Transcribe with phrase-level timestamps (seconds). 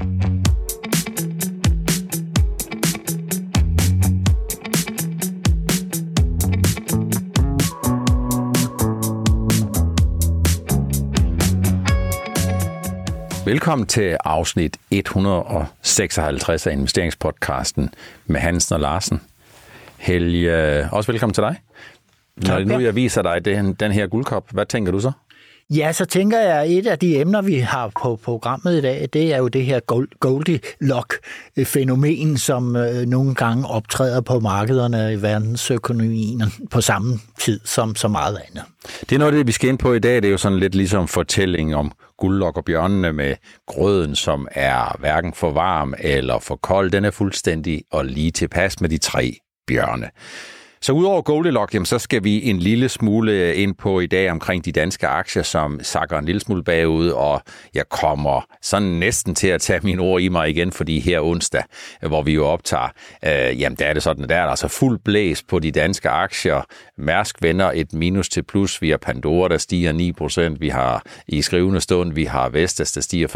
[0.00, 0.26] Velkommen
[13.86, 17.90] til afsnit 156 af investeringspodcasten
[18.26, 19.20] med Hansen og Larsen.
[19.98, 21.56] Helge, også velkommen til dig.
[22.36, 25.12] Når nu jeg viser dig den, den her guldkop, hvad tænker du så?
[25.74, 29.08] Ja, så tænker jeg, at et af de emner, vi har på programmet i dag,
[29.12, 29.80] det er jo det her
[30.20, 38.08] Goldilocks-fænomen, som øh, nogle gange optræder på markederne i verdensøkonomien på samme tid som så
[38.08, 38.64] meget andet.
[39.00, 40.16] Det er noget det, vi skal ind på i dag.
[40.16, 43.34] Det er jo sådan lidt ligesom fortælling om guldlok og bjørnene med
[43.66, 46.90] grøden, som er hverken for varm eller for kold.
[46.90, 50.10] Den er fuldstændig og lige tilpas med de tre bjørne.
[50.82, 54.30] Så udover Goldilocks, jamen, så skal vi en lille smule øh, ind på i dag
[54.30, 57.42] omkring de danske aktier, som sakker en lille smule bagud, og
[57.74, 61.62] jeg kommer sådan næsten til at tage mine ord i mig igen, fordi her onsdag,
[62.02, 62.88] øh, hvor vi jo optager,
[63.24, 66.08] øh, jamen der er det sådan, der er der altså fuld blæs på de danske
[66.08, 66.66] aktier.
[66.98, 71.42] Mærsk vender et minus til plus, vi har Pandora, der stiger 9%, vi har i
[71.42, 73.28] skrivende stund, vi har Vestas, der stiger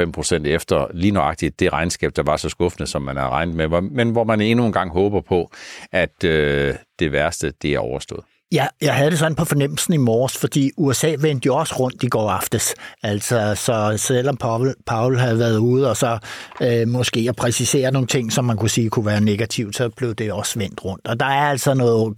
[0.45, 3.81] 5% efter lige nøjagtigt det regnskab, der var så skuffende, som man har regnet med,
[3.81, 5.51] men hvor man endnu en gang håber på,
[5.93, 8.25] at øh, det værste det er overstået.
[8.55, 12.03] Ja, jeg havde det sådan på fornemmelsen i morges, fordi USA vendte jo også rundt
[12.03, 12.75] i går aftes.
[13.03, 16.19] Altså, så selvom Paul, Paul havde været ude og så
[16.61, 20.15] øh, måske at præcisere nogle ting, som man kunne sige kunne være negativt, så blev
[20.15, 21.09] det også vendt rundt.
[21.09, 22.15] Og der er altså noget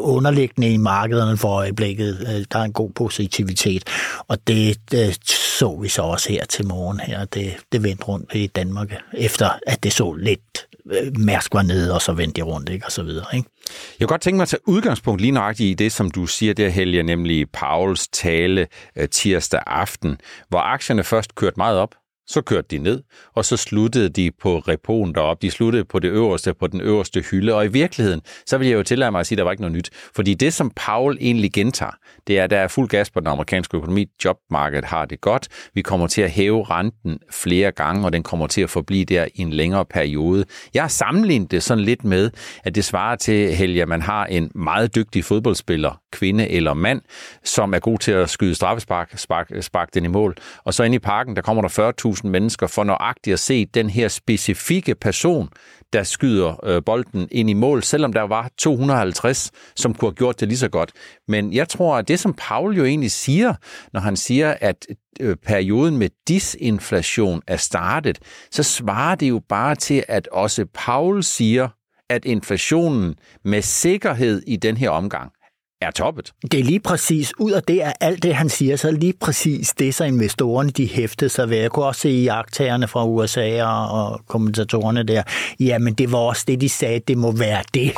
[0.00, 2.20] underliggende i markederne for øjeblikket.
[2.20, 3.84] Øh, der er en god positivitet,
[4.28, 5.18] og det, det
[5.60, 7.24] så vi så også her til morgen her.
[7.24, 11.94] Det, det vendte rundt i Danmark, efter at det så lidt Øh, Mærsk var nede,
[11.94, 12.86] og så vendte de rundt, ikke?
[12.86, 13.26] og så videre.
[13.34, 13.48] Ikke?
[13.66, 16.54] Jeg kan godt tænke mig at tage udgangspunkt lige nøjagtigt i det, som du siger
[16.54, 21.94] der, Helge, nemlig Pauls tale øh, tirsdag aften, hvor aktierne først kørte meget op,
[22.30, 23.02] så kørte de ned,
[23.34, 25.42] og så sluttede de på repoen derop.
[25.42, 27.54] De sluttede på det øverste, på den øverste hylde.
[27.54, 29.62] Og i virkeligheden, så vil jeg jo tillade mig at sige, at der var ikke
[29.62, 29.90] noget nyt.
[30.16, 31.92] Fordi det, som Paul egentlig gentager,
[32.26, 34.06] det er, at der er fuld gas på den amerikanske økonomi.
[34.24, 35.48] Jobmarkedet har det godt.
[35.74, 39.24] Vi kommer til at hæve renten flere gange, og den kommer til at forblive der
[39.34, 40.44] i en længere periode.
[40.74, 42.30] Jeg har sammenlignet det sådan lidt med,
[42.64, 47.02] at det svarer til, Helge, at man har en meget dygtig fodboldspiller, kvinde eller mand,
[47.44, 50.36] som er god til at skyde straffespark, spark, spark den i mål.
[50.64, 53.90] Og så ind i parken, der kommer der 40.000 mennesker for nøjagtigt at se den
[53.90, 55.48] her specifikke person,
[55.92, 60.40] der skyder øh, bolden ind i mål, selvom der var 250, som kunne have gjort
[60.40, 60.92] det lige så godt.
[61.28, 63.54] Men jeg tror, at det, som Paul jo egentlig siger,
[63.92, 64.86] når han siger, at
[65.20, 68.18] øh, perioden med disinflation er startet,
[68.50, 71.68] så svarer det jo bare til, at også Paul siger,
[72.10, 73.14] at inflationen
[73.44, 75.32] med sikkerhed i den her omgang
[75.80, 76.32] er toppet.
[76.52, 79.14] Det er lige præcis, ud af det er alt det, han siger, så er lige
[79.20, 81.56] præcis det, så investorerne de hæftede sig ved.
[81.56, 85.22] Jeg kunne også se i aktagerne fra USA og kommentatorerne der,
[85.60, 87.92] jamen det var også det, de sagde, det må være det.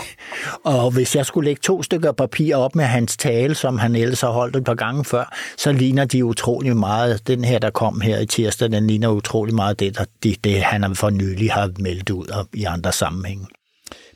[0.64, 4.20] Og hvis jeg skulle lægge to stykker papir op med hans tale, som han ellers
[4.20, 8.00] har holdt et par gange før, så ligner de utrolig meget, den her, der kom
[8.00, 11.70] her i tirsdag, den ligner utrolig meget det, der, det, det han for nylig har
[11.78, 13.46] meldt ud i andre sammenhænge.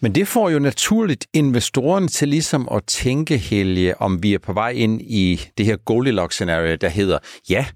[0.06, 4.52] Men det får jo naturligt investorerne til ligesom at tænke, Helge, om vi er på
[4.52, 7.18] vej ind i det her Goldilocks-scenario, der hedder,
[7.50, 7.66] ja,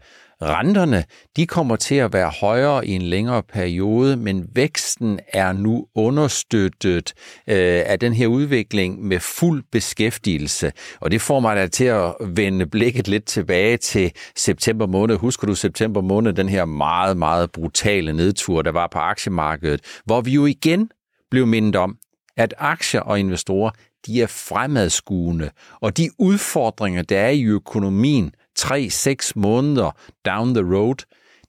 [0.42, 1.04] renterne,
[1.36, 7.12] de kommer til at være højere i en længere periode, men væksten er nu understøttet
[7.48, 10.72] øh, af den her udvikling med fuld beskæftigelse.
[11.00, 15.16] Og det får mig da til at vende blikket lidt tilbage til september måned.
[15.16, 20.20] Husker du september måned, den her meget, meget brutale nedtur, der var på aktiemarkedet, hvor
[20.20, 20.90] vi jo igen
[21.30, 21.96] blev mindet om,
[22.40, 23.70] at aktier og investorer,
[24.06, 29.90] de er fremadskuende, og de udfordringer, der er i økonomien 3-6 måneder
[30.26, 30.94] down the road,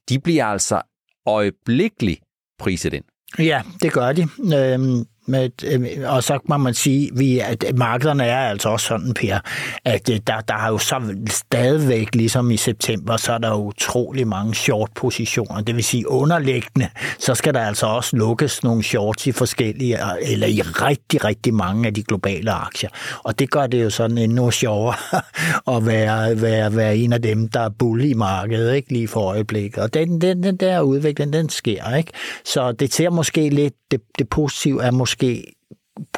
[0.08, 0.82] de bliver altså
[1.26, 2.20] øjeblikkeligt
[2.58, 3.04] priset ind.
[3.38, 4.22] Ja, det gør de.
[4.54, 9.14] Øhm, med, øh, og så må man sige, vi, at markederne er altså også sådan,
[9.14, 9.38] Per,
[9.84, 14.28] at øh, der, der har jo så stadigvæk, ligesom i september, så er der utrolig
[14.28, 15.60] mange short-positioner.
[15.60, 16.88] Det vil sige underliggende,
[17.18, 21.86] så skal der altså også lukkes nogle shorts i forskellige, eller i rigtig, rigtig mange
[21.86, 22.90] af de globale aktier.
[23.24, 24.94] Og det gør det jo sådan endnu sjovere
[25.76, 29.20] at være, være, være en af dem, der er bull i markedet, ikke lige for
[29.20, 29.78] øjeblikket.
[29.82, 32.12] Og den, den, den der udvikling, den sker, ikke?
[32.44, 35.54] Så det ser måske lidt, det, det positive er måske måske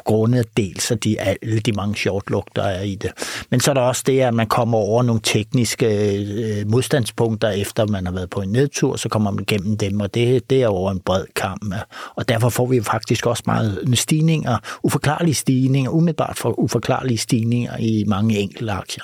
[0.05, 2.23] grundet dels af de, alle de mange short
[2.55, 3.11] der er i det.
[3.51, 7.87] Men så er der også det, at man kommer over nogle tekniske øh, modstandspunkter, efter
[7.87, 10.67] man har været på en nedtur, så kommer man igennem dem, og det, det er
[10.67, 11.75] over en bred kamp.
[12.15, 18.03] Og derfor får vi faktisk også meget stigninger, uforklarlige stigninger, umiddelbart for uforklarlige stigninger i
[18.07, 19.03] mange enkelte aktier.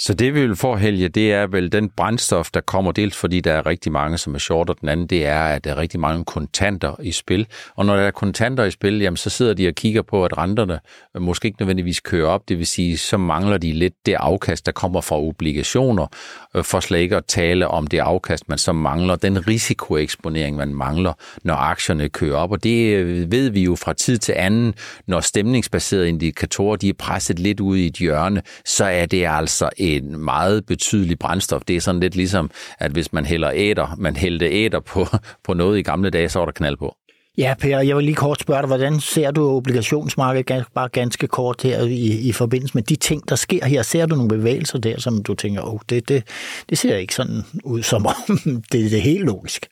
[0.00, 3.40] Så det vi vil få, Helge, det er vel den brændstof, der kommer dels fordi
[3.40, 5.76] der er rigtig mange, som er short, og den anden det er, at der er
[5.76, 7.46] rigtig mange kontanter i spil.
[7.76, 10.38] Og når der er kontanter i spil, jamen, så sidder de og kigger på, at
[10.38, 10.80] renterne
[11.18, 12.48] måske ikke nødvendigvis kører op.
[12.48, 16.06] Det vil sige, så mangler de lidt det afkast, der kommer fra obligationer,
[16.54, 20.74] øh, for slet ikke at tale om det afkast, man så mangler, den risikoeksponering, man
[20.74, 21.12] mangler,
[21.44, 22.52] når aktierne kører op.
[22.52, 24.74] Og det øh, ved vi jo fra tid til anden,
[25.06, 29.68] når stemningsbaserede indikatorer de er presset lidt ud i et hjørne, så er det altså
[29.96, 31.62] en meget betydelig brændstof.
[31.68, 35.06] Det er sådan lidt ligesom, at hvis man hælder æder, man hældte æder på,
[35.44, 36.96] på noget i gamle dage, så var der knald på.
[37.38, 41.62] Ja, Per, jeg vil lige kort spørge dig, hvordan ser du obligationsmarkedet bare ganske kort
[41.62, 43.82] her i, i forbindelse med de ting, der sker her?
[43.82, 46.24] Ser du nogle bevægelser der, som du tænker, oh, det, det,
[46.70, 48.38] det ser ikke sådan ud, som om
[48.72, 49.66] det, det er helt logisk?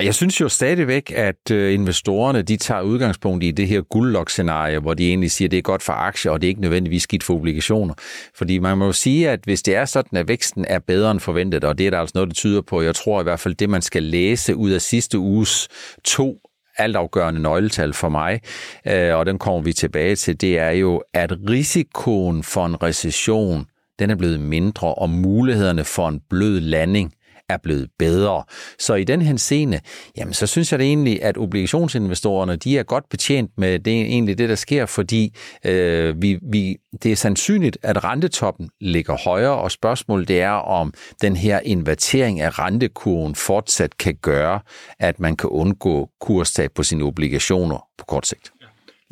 [0.00, 4.94] Jeg synes jo stadigvæk, at øh, investorerne de tager udgangspunkt i det her guldlok-scenarie, hvor
[4.94, 7.22] de egentlig siger, at det er godt for aktier, og det er ikke nødvendigvis skidt
[7.22, 7.94] for obligationer.
[8.34, 11.20] Fordi man må jo sige, at hvis det er sådan, at væksten er bedre end
[11.20, 13.54] forventet, og det er der altså noget, der tyder på, jeg tror i hvert fald,
[13.54, 15.68] det man skal læse ud af sidste uges
[16.04, 16.43] to
[16.78, 18.40] altafgørende nøgletal for mig,
[18.86, 23.66] øh, og den kommer vi tilbage til, det er jo, at risikoen for en recession,
[23.98, 27.12] den er blevet mindre, og mulighederne for en blød landing
[27.48, 28.44] er blevet bedre.
[28.78, 29.80] Så i den henseende,
[30.16, 34.38] jamen så synes jeg det egentlig, at obligationsinvestorerne, de er godt betjent med det egentlig
[34.38, 35.36] det, der sker, fordi
[35.66, 40.94] øh, vi, vi, det er sandsynligt, at rentetoppen ligger højere, og spørgsmålet det er, om
[41.22, 44.60] den her invertering af rentekurven fortsat kan gøre,
[44.98, 48.53] at man kan undgå kurstab på sine obligationer på kort sigt.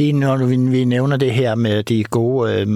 [0.03, 2.67] Lige når vi, vi nævner det her med de gode øh,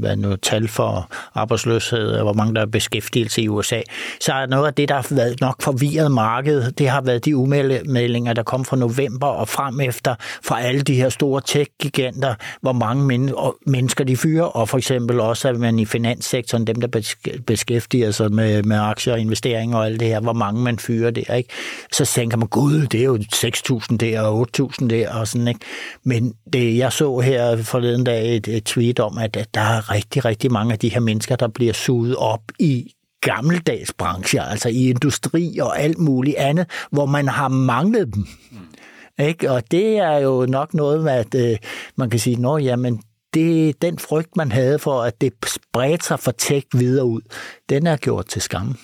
[0.00, 3.80] hvad nu, tal for arbejdsløshed, og hvor mange der er beskæftigelse i USA,
[4.20, 7.36] så er noget af det, der har været nok forvirret markedet, det har været de
[7.36, 12.72] umeldinger, der kom fra november og frem efter fra alle de her store tech-giganter, hvor
[12.72, 16.80] mange men, og mennesker de fyrer, og for eksempel også, at man i finanssektoren, dem
[16.80, 17.02] der
[17.46, 21.10] beskæftiger sig med, med aktier og investeringer og alt det her, hvor mange man fyrer
[21.10, 21.50] der, ikke?
[21.92, 25.60] Så tænker man, gud, det er jo 6.000 der og 8.000 der og sådan, ikke?
[26.04, 29.90] Men det, jeg så her forleden dag et, et tweet om, at, at der er
[29.90, 34.68] rigtig, rigtig mange af de her mennesker, der bliver suget op i gammeldags brancher, altså
[34.68, 38.26] i industri og alt muligt andet, hvor man har manglet dem.
[38.50, 39.24] Mm.
[39.24, 39.50] Ikke?
[39.50, 41.58] Og det er jo nok noget at øh,
[41.96, 43.02] man kan sige, at jamen,
[43.34, 47.20] det, den frygt, man havde for, at det spredte sig for tech videre ud,
[47.68, 48.76] den er gjort til skam.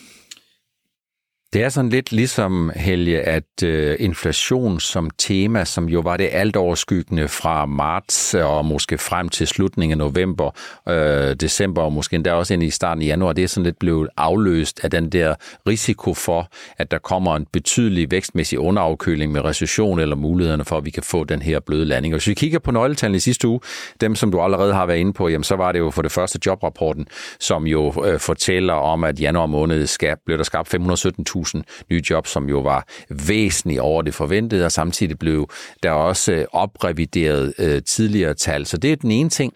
[1.52, 6.28] Det er sådan lidt ligesom, Helge, at øh, inflation som tema, som jo var det
[6.32, 10.50] alt overskyggende fra marts og måske frem til slutningen af november,
[10.88, 13.78] øh, december og måske endda også ind i starten af januar, det er sådan lidt
[13.78, 15.34] blevet afløst af den der
[15.68, 16.48] risiko for,
[16.78, 21.02] at der kommer en betydelig vækstmæssig underafkøling med recession eller mulighederne for, at vi kan
[21.02, 22.14] få den her bløde landing.
[22.14, 23.60] Og hvis vi kigger på nøgletallene i sidste uge,
[24.00, 26.12] dem som du allerede har været inde på, jamen så var det jo for det
[26.12, 27.06] første jobrapporten,
[27.40, 32.02] som jo øh, fortæller om, at januar måned skab, blev der skabt 517 500.000 nye
[32.10, 35.48] job, som jo var væsentligt over det forventede, og samtidig blev
[35.82, 38.66] der også øh, oprevideret øh, tidligere tal.
[38.66, 39.52] Så det er den ene ting.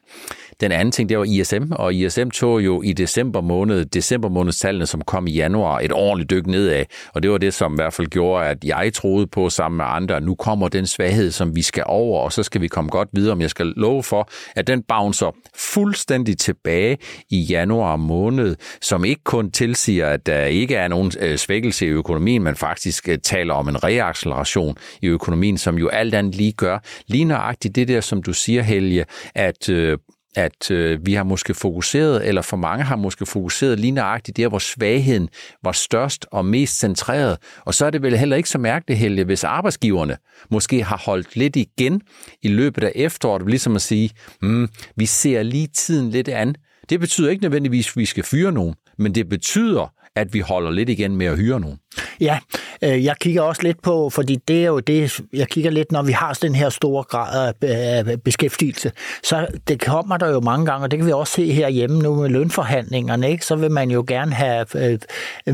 [0.60, 4.86] Den anden ting, det var ISM, og ISM tog jo i december måned, december månedstallene,
[4.86, 6.84] som kom i januar, et ordentligt dyk nedad,
[7.14, 9.84] og det var det, som i hvert fald gjorde, at jeg troede på sammen med
[9.88, 12.90] andre, at nu kommer den svaghed, som vi skal over, og så skal vi komme
[12.90, 16.98] godt videre, om jeg skal love for, at den bouncer fuldstændig tilbage
[17.30, 21.88] i januar måned, som ikke kun tilsiger, at der ikke er nogen øh, svækkelse i
[21.88, 26.52] økonomien, men faktisk øh, taler om en reacceleration i økonomien, som jo alt andet lige
[26.52, 26.78] gør.
[27.06, 29.04] Lige nøjagtigt det der, som du siger, Helge,
[29.34, 29.98] at øh,
[30.36, 34.48] at øh, vi har måske fokuseret, eller for mange har måske fokuseret lige nøjagtigt der,
[34.48, 35.28] hvor svagheden
[35.64, 37.38] var størst og mest centreret.
[37.64, 40.16] Og så er det vel heller ikke så mærkeligt, Helge, hvis arbejdsgiverne
[40.50, 42.00] måske har holdt lidt igen
[42.42, 44.10] i løbet af efteråret, ligesom at sige,
[44.42, 46.54] mm, vi ser lige tiden lidt an.
[46.88, 50.70] Det betyder ikke nødvendigvis, at vi skal fyre nogen, men det betyder, at vi holder
[50.70, 51.78] lidt igen med at hyre nogen.
[52.20, 52.38] Ja,
[52.82, 56.02] øh, jeg kigger også lidt på, fordi det er jo det, jeg kigger lidt, når
[56.02, 60.84] vi har den her store grad af beskæftigelse, så det kommer der jo mange gange,
[60.84, 63.46] og det kan vi også se herhjemme nu med lønforhandlingerne, ikke?
[63.46, 64.98] så vil man jo gerne have, øh,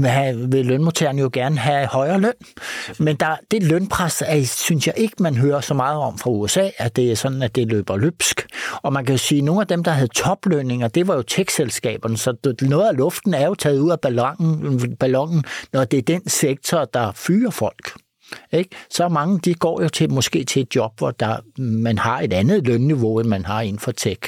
[0.04, 2.32] have vil lønmodtagerne jo gerne have højere løn.
[2.98, 6.68] Men der, det lønpres, er, synes jeg ikke, man hører så meget om fra USA,
[6.78, 8.46] at det er sådan, at det løber løbsk.
[8.82, 12.16] Og man kan sige, at nogle af dem, der havde toplønninger, det var jo tech-selskaberne,
[12.16, 16.27] så noget af luften er jo taget ud af ballonen, ballonen når det er den
[16.28, 17.94] sektor, der fyrer folk.
[18.52, 18.70] Ikke?
[18.90, 22.32] Så mange de går jo til måske til et job, hvor der, man har et
[22.32, 24.20] andet lønniveau, end man har inden for tech.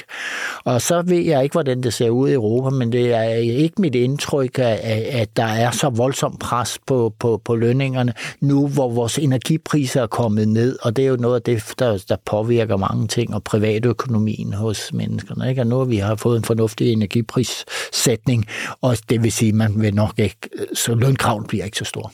[0.63, 3.81] Og så ved jeg ikke, hvordan det ser ud i Europa, men det er ikke
[3.81, 4.79] mit indtryk, at,
[5.09, 10.07] at der er så voldsomt pres på, på, på lønningerne nu, hvor vores energipriser er
[10.07, 13.43] kommet ned, og det er jo noget af det, der, der påvirker mange ting, og
[13.43, 15.49] privatøkonomien hos menneskerne.
[15.49, 15.61] Ikke?
[15.61, 18.45] Og nu har vi har fået en fornuftig energiprissætning,
[18.81, 20.37] og det vil sige, at man vil nok ikke,
[20.73, 22.13] så lønkraven bliver ikke så stor.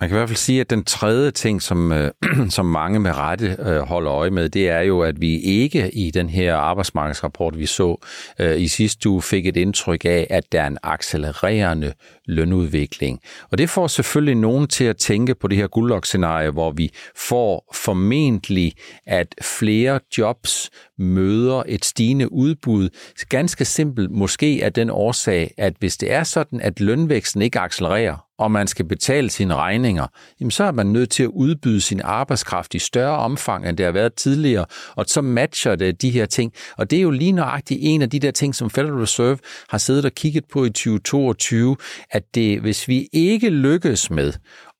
[0.00, 2.10] Man kan i hvert fald sige, at den tredje ting, som, øh,
[2.56, 6.10] som mange med rette øh, holder øje med, det er jo, at vi ikke i
[6.10, 8.06] den her arbejdsmarkedsrapport, vi så
[8.38, 11.92] øh, i sidste uge, fik et indtryk af, at der er en accelererende
[12.26, 13.20] lønudvikling.
[13.50, 17.74] Og det får selvfølgelig nogen til at tænke på det her guldlok-scenarie, hvor vi får
[17.74, 18.72] formentlig,
[19.06, 22.88] at flere jobs møder et stigende udbud.
[23.28, 28.25] Ganske simpelt måske af den årsag, at hvis det er sådan, at lønvæksten ikke accelererer,
[28.38, 30.06] og man skal betale sine regninger,
[30.40, 33.86] jamen så er man nødt til at udbyde sin arbejdskraft i større omfang, end det
[33.86, 36.52] har været tidligere, og så matcher det de her ting.
[36.78, 39.38] Og det er jo lige nøjagtigt en af de der ting, som Federal Reserve
[39.68, 41.76] har siddet og kigget på i 2022,
[42.10, 44.32] at det, hvis vi ikke lykkes med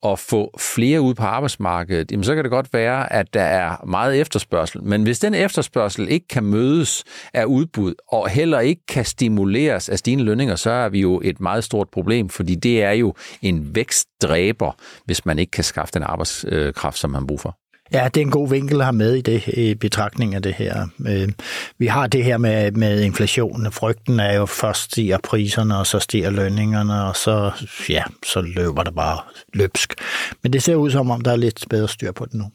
[0.05, 3.85] at få flere ud på arbejdsmarkedet, jamen så kan det godt være, at der er
[3.85, 4.83] meget efterspørgsel.
[4.83, 9.99] Men hvis den efterspørgsel ikke kan mødes af udbud, og heller ikke kan stimuleres af
[9.99, 13.75] stigende lønninger, så er vi jo et meget stort problem, fordi det er jo en
[13.75, 14.71] vækstdræber,
[15.05, 17.66] hvis man ikke kan skaffe den arbejdskraft, som man bruger for.
[17.93, 20.53] Ja, det er en god vinkel at have med i det i betragtning af det
[20.53, 20.87] her.
[21.07, 21.27] Øh,
[21.77, 23.71] vi har det her med, med inflationen.
[23.71, 27.51] Frygten er jo først stiger priserne, og så stiger lønningerne, og så,
[27.89, 29.19] ja, så løber det bare
[29.53, 29.93] løbsk.
[30.43, 32.45] Men det ser ud som om, der er lidt bedre styr på det nu.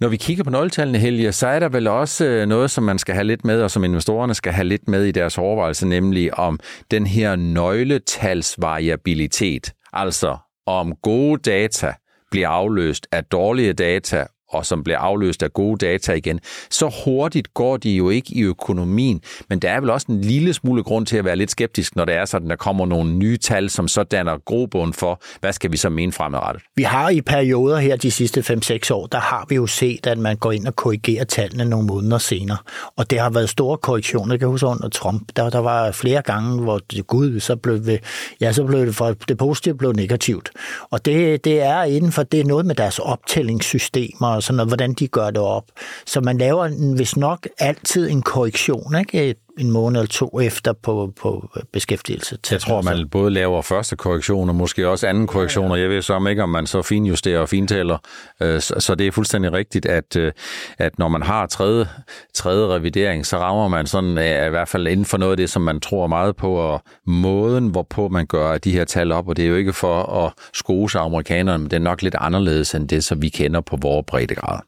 [0.00, 2.98] Når vi kigger på nøgletallene, Helge, så er der vel også øh, noget, som man
[2.98, 6.38] skal have lidt med, og som investorerne skal have lidt med i deres overvejelse, nemlig
[6.38, 9.72] om den her nøgletalsvariabilitet.
[9.92, 11.92] Altså om gode data
[12.30, 16.40] bliver afløst af dårlige data, og som bliver afløst af gode data igen,
[16.70, 19.20] så hurtigt går de jo ikke i økonomien.
[19.48, 22.04] Men der er vel også en lille smule grund til at være lidt skeptisk, når
[22.04, 25.72] det er sådan, der kommer nogle nye tal, som så danner grobund for, hvad skal
[25.72, 26.62] vi så mene fremadrettet?
[26.76, 30.18] Vi har i perioder her de sidste 5-6 år, der har vi jo set, at
[30.18, 32.58] man går ind og korrigerer tallene nogle måneder senere.
[32.96, 35.28] Og det har været store korrektioner, jeg kan huske under Trump.
[35.36, 37.98] Der, der var flere gange, hvor det, gud, så blev, vi,
[38.40, 40.50] ja, så blev det, for, det positive blev negativt.
[40.90, 44.70] Og det, det er inden for, det er noget med deres optællingssystemer og sådan noget,
[44.70, 45.64] hvordan de gør det op.
[46.06, 49.34] Så man laver hvis nok altid en korrektion, ikke?
[49.58, 52.38] En måned eller to efter på, på beskæftigelse.
[52.50, 56.02] Jeg tror, man både laver første korrektion og måske også anden korrektion, og jeg ved
[56.02, 57.98] så ikke, om man så finjusterer og fintæller.
[58.42, 60.32] Øh, så det er fuldstændig rigtigt, at, øh,
[60.78, 61.86] at når man har tredje,
[62.34, 65.50] tredje revidering, så rammer man sådan øh, i hvert fald inden for noget af det,
[65.50, 69.36] som man tror meget på, og måden, hvorpå man gør de her tal op, og
[69.36, 72.88] det er jo ikke for at skose amerikanerne, men det er nok lidt anderledes end
[72.88, 74.67] det, som vi kender på vores breddegrad.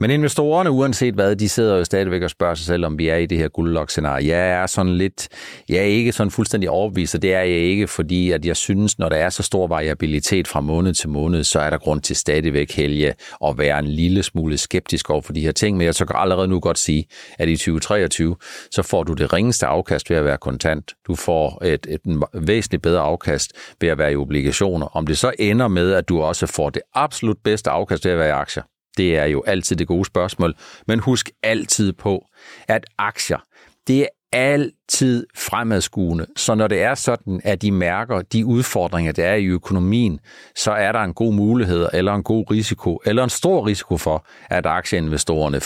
[0.00, 3.16] Men investorerne, uanset hvad, de sidder jo stadigvæk og spørger sig selv, om vi er
[3.16, 4.36] i det her guldlok-scenarie.
[4.36, 5.28] Jeg er sådan lidt,
[5.68, 8.98] jeg er ikke sådan fuldstændig overbevist, og det er jeg ikke, fordi at jeg synes,
[8.98, 12.16] når der er så stor variabilitet fra måned til måned, så er der grund til
[12.16, 13.14] stadigvæk helge
[13.46, 15.76] at være en lille smule skeptisk over for de her ting.
[15.76, 17.04] Men jeg kan allerede nu godt sige,
[17.38, 18.36] at i 2023,
[18.70, 20.94] så får du det ringeste afkast ved at være kontant.
[21.06, 24.86] Du får et, et, et væsentligt bedre afkast ved at være i obligationer.
[24.86, 28.18] Om det så ender med, at du også får det absolut bedste afkast ved at
[28.18, 28.62] være i aktier,
[28.98, 30.54] det er jo altid det gode spørgsmål.
[30.86, 32.24] Men husk altid på,
[32.68, 33.38] at aktier,
[33.86, 36.26] det er altid fremadskuende.
[36.36, 40.20] Så når det er sådan, at de mærker de udfordringer, der er i økonomien,
[40.56, 44.26] så er der en god mulighed, eller en god risiko, eller en stor risiko for,
[44.50, 45.58] at aktieinvestorerne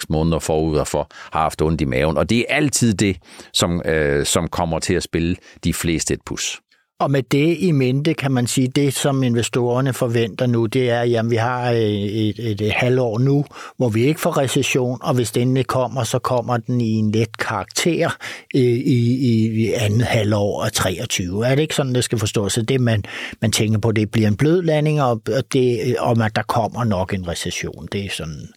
[0.00, 2.16] 4-6 måneder forud for har haft ondt i maven.
[2.16, 3.16] Og det er altid det,
[3.52, 6.60] som, øh, som kommer til at spille de fleste et pus.
[7.00, 11.20] Og med det i mente kan man sige, det som investorerne forventer nu, det er,
[11.20, 13.44] at vi har øh, et, et, et, halvår nu,
[13.76, 17.38] hvor vi ikke får recession, og hvis den kommer, så kommer den i en let
[17.38, 18.10] karakter
[18.54, 21.46] øh, i, i, i andet halvår af 23.
[21.46, 22.52] Er det ikke sådan, det skal forstås?
[22.52, 23.04] Så det, man,
[23.40, 26.84] man tænker på, det bliver en blød landing, og det, øh, om at der kommer
[26.84, 27.88] nok en recession.
[27.92, 28.48] Det er sådan,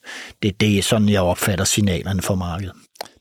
[0.44, 2.74] det, det er sådan jeg opfatter signalerne for markedet.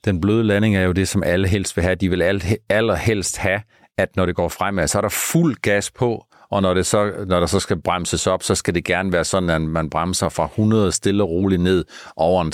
[0.05, 1.95] Den bløde landing er jo det, som alle helst vil have.
[1.95, 2.23] De vil
[2.69, 3.61] allerhelst have,
[3.99, 7.11] at når det går fremad, så er der fuld gas på, og når, det så,
[7.27, 10.29] når der så skal bremses op, så skal det gerne være sådan, at man bremser
[10.29, 11.85] fra 100 stille og roligt ned
[12.17, 12.53] over en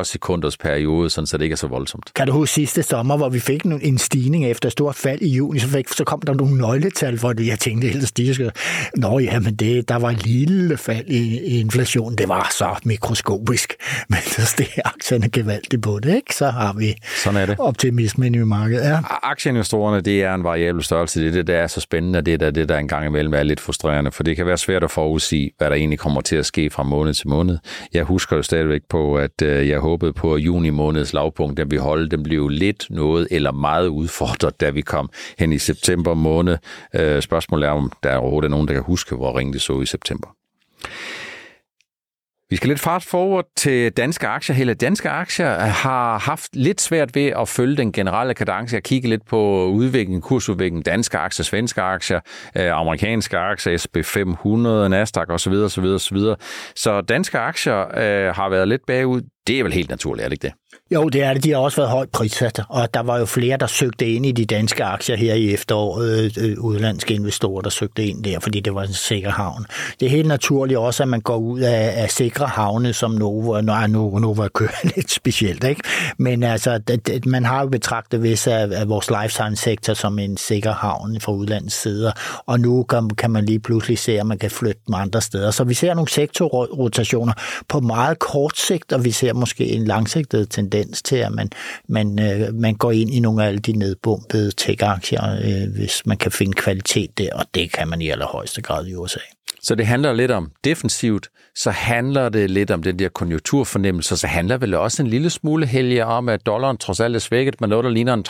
[0.00, 2.10] 30-40 sekunders periode, sådan så det ikke er så voldsomt.
[2.14, 5.28] Kan du huske sidste sommer, hvor vi fik en stigning efter et stort fald i
[5.28, 8.52] juni, så, fik, så kom der nogle nøgletal, hvor jeg tænkte helt stige.
[8.96, 12.18] Nå ja, men det, der var et lille fald i, i inflationen.
[12.18, 13.74] Det var så mikroskopisk,
[14.10, 16.34] men så steg aktierne gevaldigt på det, ikke?
[16.34, 16.94] Så har vi
[17.24, 17.56] sådan er det.
[17.58, 18.84] optimismen i markedet.
[18.84, 18.98] Ja.
[19.22, 21.20] Aktieinvestorerne, det er en variabel størrelse.
[21.20, 23.60] Det er det, der er så spændende, det er det, der engang imellem være lidt
[23.60, 26.70] frustrerende, for det kan være svært at forudsige, hvad der egentlig kommer til at ske
[26.70, 27.58] fra måned til måned.
[27.94, 31.64] Jeg husker jo stadigvæk på, at øh, jeg håbede på, at juni måneds lavpunkt, der
[31.64, 36.14] vi holdt, den blev lidt noget eller meget udfordret, da vi kom hen i september
[36.14, 36.56] måned.
[36.94, 39.80] Øh, spørgsmålet er, om der er overhovedet nogen, der kan huske, hvor ringe det så
[39.80, 40.41] i september.
[42.52, 44.56] Vi skal lidt fast forward til danske aktier.
[44.56, 48.74] Hele danske aktier har haft lidt svært ved at følge den generelle kadence.
[48.74, 52.20] Jeg kigger lidt på udviklingen, kursudviklingen, danske aktier, svenske aktier,
[52.56, 55.52] øh, amerikanske aktier, SP500, Nasdaq osv.
[55.52, 56.18] osv., osv.
[56.76, 59.22] Så danske aktier øh, har været lidt bagud.
[59.46, 60.61] Det er vel helt naturligt, er det ikke det?
[60.92, 61.44] Jo, det er det.
[61.44, 64.32] De har også været højt prissat, og der var jo flere, der søgte ind i
[64.32, 68.60] de danske aktier her i efteråret, øh, øh udlandske investorer, der søgte ind der, fordi
[68.60, 69.66] det var en sikker havn.
[70.00, 73.60] Det er helt naturligt også, at man går ud af, af sikre havne, som Novo,
[73.60, 75.80] nej, Novo, Novo kører lidt specielt, ikke?
[76.18, 80.18] Men altså, det, man har jo betragtet visse af, af vores life science sektor som
[80.18, 82.12] en sikker havn fra udlandets sider,
[82.46, 85.50] og nu kan, kan man lige pludselig se, at man kan flytte dem andre steder.
[85.50, 87.32] Så vi ser nogle sektorrotationer
[87.68, 91.50] på meget kort sigt, og vi ser måske en langsigtet tendens til, at man,
[91.88, 96.16] man, øh, man går ind i nogle af alle de nedbumpede tech-aktier, øh, hvis man
[96.16, 99.20] kan finde kvalitet der, og det kan man i allerhøjeste grad i USA.
[99.62, 104.26] Så det handler lidt om defensivt, så handler det lidt om den der konjunkturfornemmelse, så
[104.26, 107.68] handler vel også en lille smule helge om, at dollaren trods alt er svækket med
[107.68, 108.24] noget, der ligner en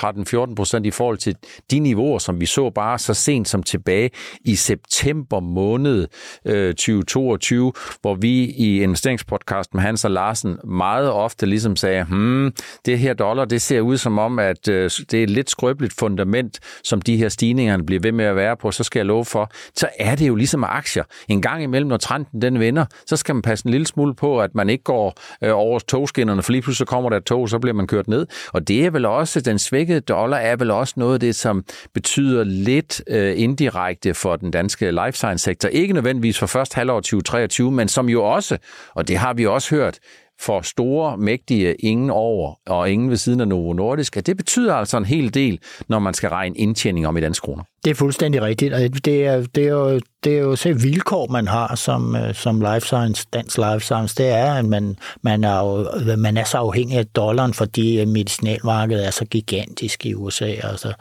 [0.50, 1.36] 13-14 procent i forhold til
[1.70, 4.10] de niveauer, som vi så bare så sent som tilbage
[4.44, 6.08] i september måned
[6.44, 12.52] øh, 2022, hvor vi i investeringspodcast med Hans og Larsen meget ofte ligesom sagde, hmm,
[12.86, 15.94] det her dollar, det ser ud som om, at øh, det er et lidt skrøbeligt
[15.98, 19.24] fundament, som de her stigninger bliver ved med at være på, så skal jeg love
[19.24, 21.04] for, så er det jo ligesom aktier.
[21.28, 24.40] En gang imellem, når trenden den vender, så skal man passe en lille smule på,
[24.40, 25.14] at man ikke går
[25.44, 28.08] øh, over togskinnerne, for lige pludselig så kommer der et tog, så bliver man kørt
[28.08, 28.26] ned.
[28.52, 31.64] Og det er vel også, den svækkede dollar er vel også noget af det, som
[31.94, 35.68] betyder lidt øh, indirekte for den danske life science sektor.
[35.68, 38.58] Ikke nødvendigvis for første halvår 2023, men som jo også,
[38.94, 39.98] og det har vi også hørt,
[40.42, 44.74] for store, mægtige ingen over og ingen ved siden af Novo Nordisk, at det betyder
[44.74, 45.58] altså en hel del,
[45.88, 47.64] når man skal regne indtjening om i danske kroner.
[47.84, 51.26] Det er fuldstændig rigtigt, og det er, det er jo, det er jo så vilkår,
[51.26, 55.44] man har som, øh, som life science, dansk life science, det er, at man, man,
[55.44, 60.14] er, jo, man er så afhængig af dollaren, fordi øh, medicinalmarkedet er så gigantisk i
[60.14, 60.54] USA.
[60.62, 60.92] Altså.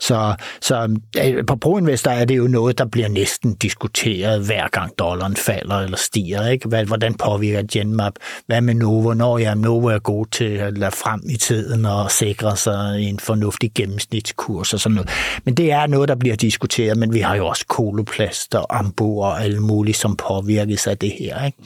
[0.00, 4.92] Så, så øh, på ProInvestor er det jo noget, der bliver næsten diskuteret hver gang
[4.98, 6.48] dollaren falder eller stiger.
[6.48, 6.84] Ikke?
[6.86, 8.12] Hvordan påvirker Genmap?
[8.46, 9.14] Hvad med Novo?
[9.14, 13.18] Når jeg Novo er god til at lade frem i tiden og sikre sig en
[13.18, 15.10] fornuftig gennemsnitskurs og sådan noget.
[15.44, 19.18] Men det er noget, der bliver diskuteret, men vi har jo også koloplast og ambo
[19.18, 21.44] og alt muligt, som påvirkes af det her.
[21.44, 21.58] Ikke?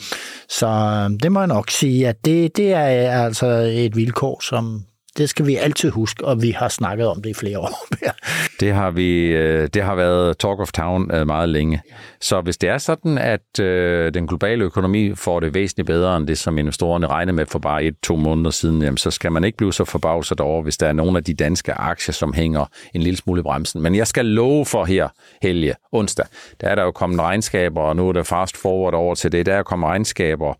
[0.49, 4.85] Så øhm, det må jeg nok sige, at det, det er altså et vilkår, som,
[5.19, 7.87] det skal vi altid huske, og vi har snakket om det i flere år.
[8.61, 11.83] det har vi, øh, det har været talk of town øh, meget længe.
[12.21, 16.27] Så hvis det er sådan, at øh, den globale økonomi får det væsentligt bedre end
[16.27, 19.57] det, som investorerne regner med for bare et-to måneder siden, jamen, så skal man ikke
[19.57, 23.03] blive så forbavset over, hvis der er nogle af de danske aktier, som hænger en
[23.03, 23.83] lille smule i bremsen.
[23.83, 25.09] Men jeg skal love for her,
[25.43, 26.27] Helge, onsdag,
[26.61, 29.47] der er der jo kommet regnskaber, og nu er der fast forward over til det,
[29.47, 30.55] der er kommet regnskaber,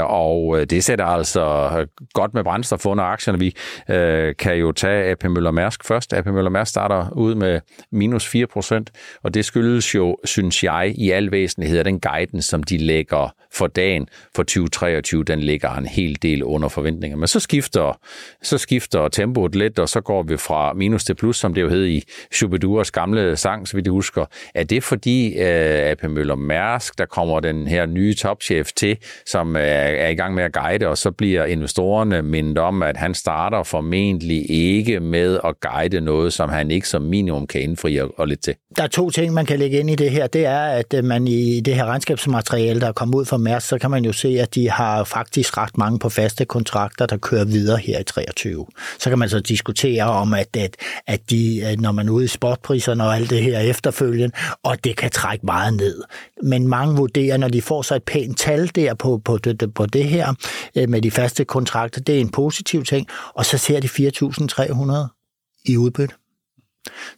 [0.00, 3.38] og det sætter altså godt med brændstof under aktierne.
[3.38, 3.54] Vi
[3.90, 6.14] øh, kan jo tage AP Møller Mærsk først.
[6.14, 7.60] AP Møller Mærsk starter ud med
[7.92, 8.84] minus 4%,
[9.22, 13.66] og det skyldes jo, synes jeg, i al væsentlighed, den guidance, som de lægger for
[13.66, 17.16] dagen for 2023, den ligger en hel del under forventninger.
[17.16, 17.98] Men så skifter,
[18.42, 21.68] så skifter tempoet lidt, og så går vi fra minus til plus, som det jo
[21.68, 24.24] hed i Shubiduras gamle sang, så vidt jeg husker.
[24.54, 29.56] Er det fordi øh, AP Møller Mærsk, der kommer den her nye topchef til, som
[29.56, 33.14] er, er i gang med at guide, og så bliver investorerne mindet om, at han
[33.14, 38.26] starter formentlig ikke med at guide noget, som han ikke som minimum kan indfri og,
[38.28, 38.54] lidt til.
[38.76, 40.26] Der er to ting, man kan lægge ind i det her.
[40.26, 43.68] Det er, at øh, man i det her regnskabsmateriale, der er kommet ud fra Mærsk,
[43.68, 47.16] så kan man jo se, at de har faktisk ret mange på faste kontrakter, der
[47.16, 48.66] kører videre her i 23.
[48.98, 52.28] Så kan man så diskutere om, at, at, at de, når man er ude i
[52.28, 56.02] spotpriserne og alt det her efterfølgende, og det kan trække meget ned.
[56.42, 59.86] Men mange vurderer, når de får så et pænt tal der på, på, det, på
[59.86, 60.34] det her
[60.76, 63.06] øh, med de faste kontrakter, det er en positiv ting,
[63.40, 66.14] og så ser de 4.300 i udbytte.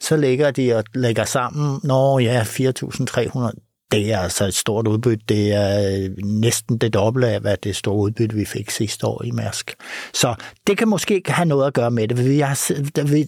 [0.01, 5.25] Så lægger de og lægger sammen, når ja, 4.300, det er altså et stort udbytte.
[5.29, 9.25] Det er øh, næsten det dobbelte af, hvad det store udbytte, vi fik sidste år
[9.25, 9.75] i Mærsk.
[10.15, 10.35] Så
[10.67, 12.25] det kan måske have noget at gøre med det.
[12.25, 12.73] Vi har,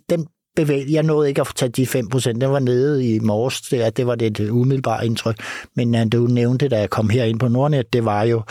[0.09, 0.27] den
[0.57, 2.41] bevæg, jeg nåede ikke at tage de 5 procent.
[2.41, 3.61] Den var nede i morges.
[3.61, 5.37] Det, det var det øh, umiddelbare indtryk.
[5.75, 8.43] Men uh, du nævnte, da jeg kom her ind på Nordnet, det var jo,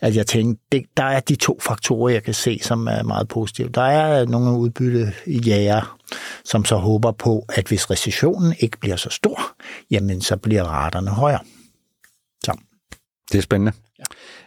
[0.00, 3.28] at jeg tænkte, det, der er de to faktorer, jeg kan se, som er meget
[3.28, 3.68] positive.
[3.68, 5.98] Der er øh, nogle udbytte jæger,
[6.44, 9.40] som så håber på, at hvis recessionen ikke bliver så stor,
[9.90, 11.40] jamen så bliver raterne højere.
[12.44, 12.52] Så.
[13.32, 13.72] Det er spændende.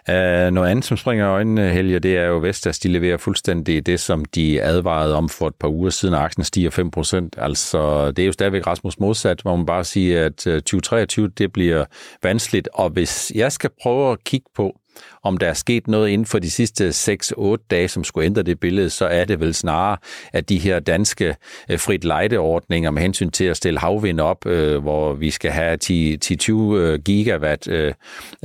[0.10, 3.86] Uh, noget andet, som springer i øjnene, Helge, det er jo Vestas, de leverer fuldstændig
[3.86, 7.44] det, som de advarede om for et par uger siden, at aktien stiger 5%.
[7.44, 11.54] Altså, det er jo stadigvæk Rasmus modsat, hvor man bare siger, at øh, 2023, det
[11.54, 11.86] bliver
[12.24, 12.70] vanskeligt.
[12.74, 14.81] Og hvis jeg skal prøve at kigge på,
[15.23, 18.60] om der er sket noget inden for de sidste 6-8 dage, som skulle ændre det
[18.60, 19.97] billede, så er det vel snarere,
[20.34, 21.36] at de her danske
[21.69, 25.77] øh, frit lejdeordninger med hensyn til at stille havvind op, øh, hvor vi skal have
[25.84, 27.93] 10-20 øh, gigawatt øh,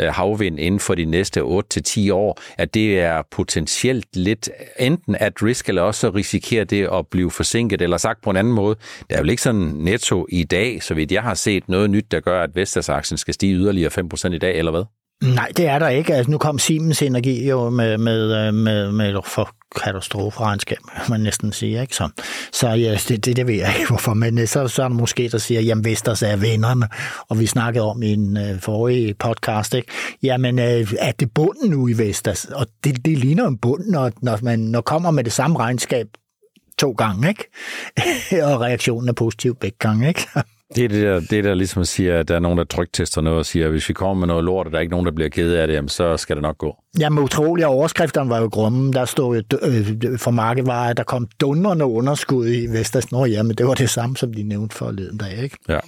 [0.01, 5.43] øh, havvind inden for de næste 8-10 år, at det er potentielt lidt enten at
[5.43, 8.77] risk, eller også risikerer det at blive forsinket, eller sagt på en anden måde,
[9.11, 12.11] der er vel ikke sådan netto i dag, så vidt jeg har set noget nyt,
[12.11, 14.96] der gør, at Vestas-aktien skal stige yderligere 5% i dag, eller hvad?
[15.23, 16.15] Nej, det er der ikke.
[16.15, 21.53] Altså, nu kom Siemens Energi jo med, med, øh, med, med for katastroferegnskab, man næsten
[21.53, 21.81] siger.
[21.81, 21.97] Ikke?
[21.97, 22.09] Så,
[22.53, 24.15] så ja, altså, det, det, det ved jeg ikke, hvorfor.
[24.15, 26.89] Men øh, så, så er der måske, der siger, jamen Vestas er vennerne,
[27.29, 29.93] og vi snakkede om i en øh, forrige podcast, ikke?
[30.23, 32.45] jamen øh, er det bunden nu i Vestas?
[32.45, 36.07] Og det, det ligner en bund, når, når man når kommer med det samme regnskab
[36.79, 37.45] to gange, ikke?
[38.53, 40.29] og reaktionen er positiv begge gange, ikke?
[40.75, 43.39] Det er det der, det der ligesom siger, at der er nogen, der tryktester noget
[43.39, 45.13] og siger, at hvis vi kommer med noget lort, og der er ikke nogen, der
[45.13, 46.77] bliver ked af det, jamen, så skal det nok gå.
[47.01, 48.93] Jamen utroligt, og overskrifterne var jo grumme.
[48.93, 53.13] Der stod jo øh, for markedet at der kom dunderne underskud i Vestas.
[53.13, 55.57] Nå ja, men det var det samme, som de nævnte for leden dag, ikke?
[55.69, 55.79] Ja.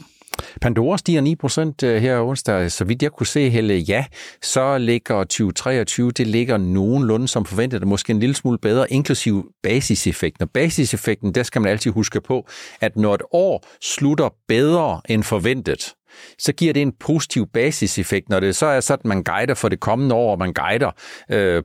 [0.60, 2.72] Pandora stiger 9% øh, her onsdag.
[2.72, 4.04] Så vidt jeg kunne se, Helle, ja,
[4.42, 9.52] så ligger 2023, det ligger nogenlunde som forventet, og måske en lille smule bedre, inklusiv
[9.62, 10.42] basiseffekten.
[10.42, 12.46] Og basiseffekten, der skal man altid huske på,
[12.80, 15.94] at når et år slutter bedre end forventet,
[16.38, 18.28] så giver det en positiv basiseffekt.
[18.28, 20.90] Når det så er sådan, at man guider for det kommende år, og man guider
[21.30, 21.62] øh,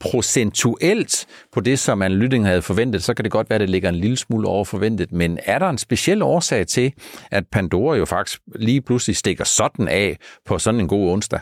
[0.00, 3.88] procentuelt på det, som analytikeren havde forventet, så kan det godt være, at det ligger
[3.88, 5.12] en lille smule over forventet.
[5.12, 6.92] Men er der en speciel årsag til,
[7.30, 11.40] at Pandora jo faktisk lige pludselig stikker sådan af på sådan en god onsdag?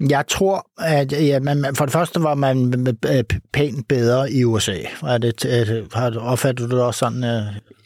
[0.00, 2.86] Jeg tror, at ja, man, for det første var man
[3.52, 4.76] pænt bedre i USA.
[5.06, 7.24] Er det, har opfattet du det også sådan?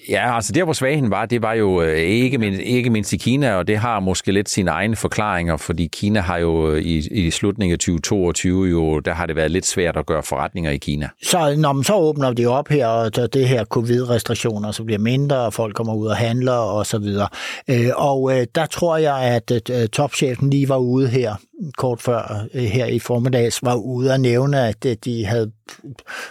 [0.09, 3.17] Ja, altså der, hvor svagheden var, det var jo øh, ikke, mindst, ikke mindst i
[3.17, 7.27] Kina, og det har måske lidt sine egne forklaringer, fordi Kina har jo øh, i,
[7.27, 10.77] i slutningen af 2022, jo, der har det været lidt svært at gøre forretninger i
[10.77, 11.09] Kina.
[11.23, 15.37] Så når man så åbner de op her, og det her covid-restriktioner, så bliver mindre,
[15.37, 17.29] og folk kommer ud og handler og så videre.
[17.71, 21.35] Øh, og der tror jeg, at topchefen lige var ude her
[21.77, 25.53] kort før øh, her i formiddags, var ude at nævne, at øh, de havde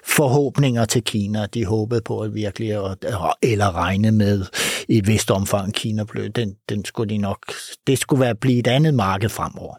[0.03, 1.45] forhåbninger til Kina.
[1.45, 2.69] De håbede på at virkelig,
[3.41, 4.45] eller regne med
[4.89, 6.29] i et vist omfang Kina blev.
[6.29, 7.53] Den, den skulle de nok,
[7.87, 9.75] det skulle være blive et andet marked fremover.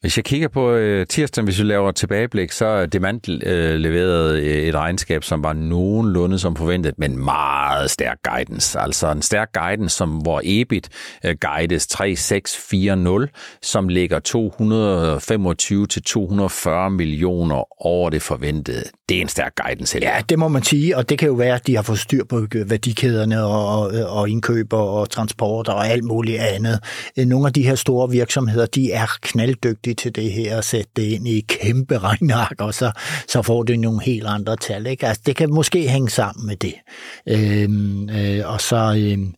[0.00, 4.38] Hvis jeg kigger på øh, tirsdag, hvis vi laver tilbageblik, så er Demand øh, leveret
[4.38, 8.78] øh, et regnskab, som var nogenlunde som forventet, men meget stærk guidance.
[8.78, 10.88] Altså en stærk guidance, som hvor EBIT
[11.24, 13.28] øh, guides 3640,
[13.62, 18.84] som ligger 225 til 240 millioner over det forventede.
[19.08, 19.98] Det er en stærk guidance.
[20.02, 22.24] Ja, det må man sige, og det kan jo være, at de har fået styr
[22.24, 26.80] på øh, værdikæderne og, og indkøb og transport og alt muligt andet.
[27.18, 30.64] Øh, nogle af de her store virksomheder, de er knalddygtige dygtig til det her, og
[30.64, 32.92] sætte det ind i kæmpe regnark, og så,
[33.28, 34.86] så får det nogle helt andre tal.
[34.86, 35.06] Ikke?
[35.06, 36.74] Altså, det kan måske hænge sammen med det.
[37.28, 39.34] Øhm, øh, og så øhm,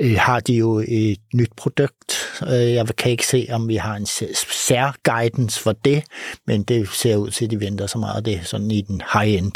[0.00, 2.40] øh, har de jo et nyt produkt.
[2.42, 6.04] Øh, jeg kan ikke se, om vi har en sær guidance for det,
[6.46, 9.02] men det ser ud til, at de venter så meget af det sådan i den
[9.12, 9.52] high-end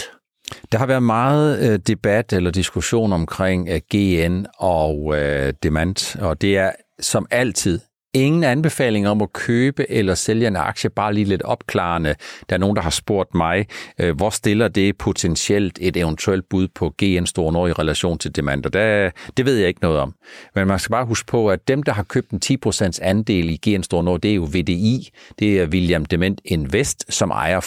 [0.73, 6.41] der har været meget øh, debat eller diskussion omkring øh, GN og øh, demand, og
[6.41, 6.71] det er
[7.01, 7.81] som altid
[8.17, 12.15] ingen anbefaling om at købe eller sælge en aktie, bare lige lidt opklarende.
[12.49, 13.67] Der er nogen, der har spurgt mig,
[13.99, 18.37] øh, hvor stiller det potentielt et eventuelt bud på GN Store Nord i relation til
[18.37, 18.67] demand?
[18.67, 20.15] Og der, det ved jeg ikke noget om.
[20.55, 23.57] Men man skal bare huske på, at dem, der har købt en 10% andel i
[23.57, 27.61] GN Store Nord, det er jo VDI, det er William Dement Invest, som ejer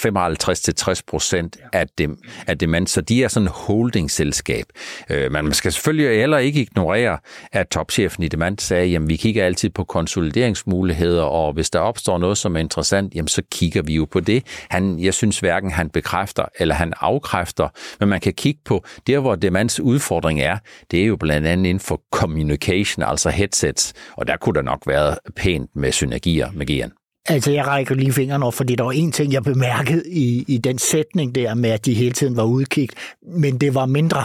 [1.63, 4.65] 55-60% af, dem, af demand, så de er sådan en holdingselskab.
[5.09, 7.17] Øh, men man skal selvfølgelig heller ikke ignorere,
[7.51, 11.79] at topchefen i demand sagde, at vi kigger altid på konsolidering konsolideringsmuligheder, og hvis der
[11.79, 14.43] opstår noget, som er interessant, jamen så kigger vi jo på det.
[14.69, 19.19] Han, jeg synes hverken han bekræfter eller han afkræfter, men man kan kigge på, der
[19.19, 20.57] hvor demands udfordring er,
[20.91, 24.83] det er jo blandt andet inden for communication, altså headsets, og der kunne der nok
[24.87, 26.91] være pænt med synergier med GN.
[27.29, 30.57] Altså, jeg rækker lige fingrene op, fordi der var en ting, jeg bemærkede i, i
[30.57, 32.93] den sætning der med, at de hele tiden var udkigt,
[33.37, 34.23] men det var mindre.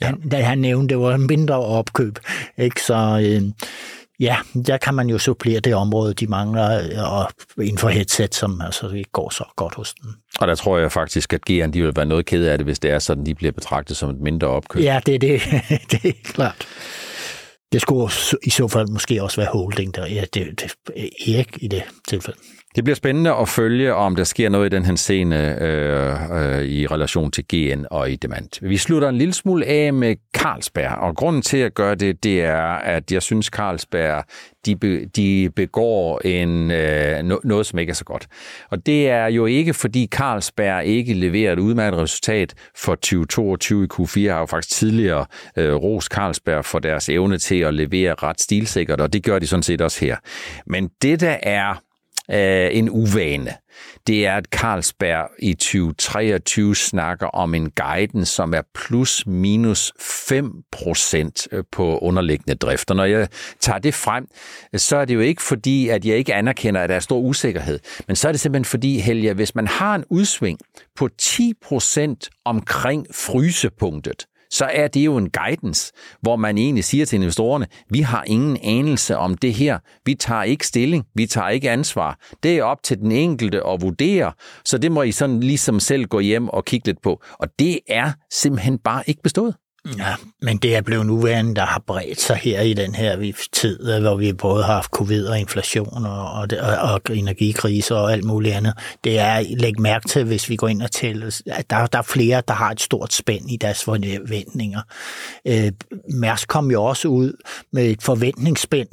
[0.00, 0.06] Ja.
[0.06, 2.18] Han, da han nævnte, det var mindre opkøb.
[2.58, 2.82] Ikke?
[2.82, 3.42] Så, øh,
[4.20, 8.60] Ja, der kan man jo supplere det område, de mangler, og inden for headset, som
[8.60, 10.10] altså ikke går så godt hos dem.
[10.40, 12.78] Og der tror jeg faktisk, at G'erne de vil være noget ked af det, hvis
[12.78, 14.82] det er sådan, de bliver betragtet som et mindre opkøb.
[14.82, 15.42] Ja, det, det,
[15.90, 16.66] det er klart.
[17.72, 20.74] Det skulle i så fald måske også være holding, der ja, det, det,
[21.18, 22.38] ikke i det tilfælde.
[22.76, 26.64] Det bliver spændende at følge, om der sker noget i den her scene øh, øh,
[26.64, 28.68] i relation til GN og i Demand.
[28.68, 32.42] Vi slutter en lille smule af med Carlsberg, og grunden til at gøre det, det
[32.42, 34.24] er, at jeg synes, Carlsberg
[34.66, 38.26] de, be, de begår en, øh, no, noget, som ikke er så godt.
[38.70, 43.88] Og det er jo ikke, fordi Carlsberg ikke leverer et udmærket resultat for 2022 i
[43.94, 48.40] Q4, har jo faktisk tidligere øh, ros Carlsberg for deres evne til at levere ret
[48.40, 50.16] stilsikkert, og det gør de sådan set også her.
[50.66, 51.85] Men det, der er
[52.30, 53.54] øh, en uvane.
[54.06, 60.52] Det er, at Carlsberg i 2023 snakker om en guidance, som er plus minus 5
[60.72, 62.90] procent øh, på underliggende drift.
[62.90, 63.28] Og når jeg
[63.60, 64.26] tager det frem,
[64.76, 67.78] så er det jo ikke fordi, at jeg ikke anerkender, at der er stor usikkerhed.
[68.06, 70.58] Men så er det simpelthen fordi, Helge, hvis man har en udsving
[70.96, 77.06] på 10 procent omkring frysepunktet, så er det jo en guidance, hvor man egentlig siger
[77.06, 79.78] til investorerne, vi har ingen anelse om det her.
[80.04, 82.18] Vi tager ikke stilling, vi tager ikke ansvar.
[82.42, 84.32] Det er op til den enkelte at vurdere,
[84.64, 87.22] så det må I sådan ligesom selv gå hjem og kigge lidt på.
[87.38, 89.54] Og det er simpelthen bare ikke bestået.
[89.98, 93.94] Ja, men det er blevet uværende, der har bredt sig her i den her tid,
[93.94, 96.48] øh, hvor vi både har haft covid og inflation og, og,
[96.80, 98.74] og energikriser og alt muligt andet.
[99.04, 102.02] Det er, læg mærke til, hvis vi går ind og tæller, at der, der er
[102.02, 104.80] flere, der har et stort spænd i deres forventninger.
[105.46, 105.72] Øh,
[106.14, 107.32] Mærsk kom jo også ud
[107.72, 108.88] med et forventningsspænd,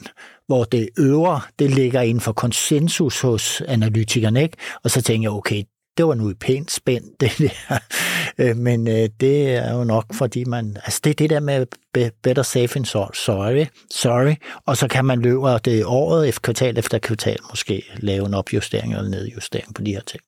[0.47, 4.57] hvor det øvre, det ligger inden for konsensus hos analytikerne, ikke?
[4.83, 5.63] Og så tænker jeg, okay,
[5.97, 7.77] det var nu et pænt spænd, det der.
[8.37, 10.77] Øh, men øh, det er jo nok, fordi man...
[10.85, 11.65] Altså, det er det der med
[12.23, 16.97] better safe than sorry, sorry, og så kan man løbe det året efter kvartal efter
[16.97, 20.23] kvartal måske lave en opjustering eller nedjustering på de her ting.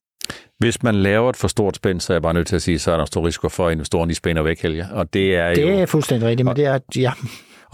[0.59, 2.79] Hvis man laver et for stort spænd, så er jeg bare nødt til at sige,
[2.79, 4.87] så er der stor risiko for, at investorerne de spænder væk, Helge.
[4.91, 5.67] Og det er det jo...
[5.67, 7.11] Det er fuldstændig rigtigt, men det er, ja,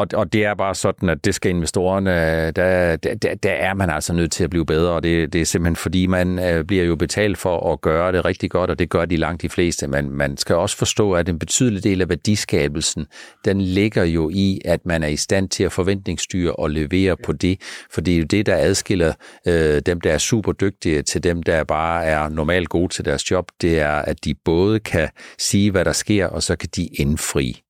[0.01, 2.11] og, og det er bare sådan, at det skal investorerne,
[2.51, 5.45] der, der, der er man altså nødt til at blive bedre, og det, det er
[5.45, 8.89] simpelthen fordi, man øh, bliver jo betalt for at gøre det rigtig godt, og det
[8.89, 9.87] gør de langt de fleste.
[9.87, 13.07] Men man skal også forstå, at en betydelig del af værdiskabelsen,
[13.45, 17.33] den ligger jo i, at man er i stand til at forventningsstyre og levere på
[17.33, 17.61] det,
[17.91, 19.13] for det er jo det, der adskiller
[19.47, 23.31] øh, dem, der er super dygtige til dem, der bare er normalt gode til deres
[23.31, 26.85] job, det er, at de både kan sige, hvad der sker, og så kan de
[26.85, 27.61] indfri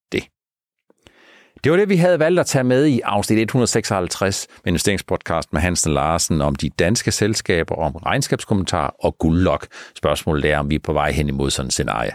[1.64, 5.62] det var det, vi havde valgt at tage med i afsnit 156 med investeringspodcast med
[5.62, 9.68] Hansen Larsen om de danske selskaber, om regnskabskommentar og guldlok.
[9.96, 12.12] Spørgsmålet er, om vi er på vej hen imod sådan et scenarie.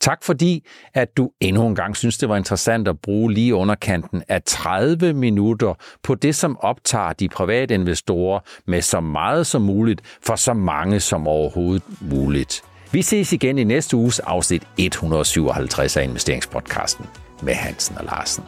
[0.00, 4.22] Tak fordi, at du endnu en gang synes, det var interessant at bruge lige underkanten
[4.28, 10.00] af 30 minutter på det, som optager de private investorer med så meget som muligt
[10.26, 12.62] for så mange som overhovedet muligt.
[12.92, 17.06] Vi ses igen i næste uges afsnit 157 af investeringspodcasten
[17.42, 18.44] med Hansen og Larsen.